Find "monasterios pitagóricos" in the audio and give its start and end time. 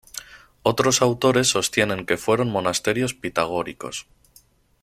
2.49-4.07